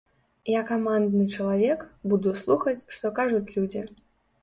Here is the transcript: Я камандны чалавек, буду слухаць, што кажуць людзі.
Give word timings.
Я 0.51 0.63
камандны 0.69 1.27
чалавек, 1.35 1.85
буду 2.09 2.35
слухаць, 2.43 2.77
што 2.97 3.15
кажуць 3.23 3.47
людзі. 3.55 3.89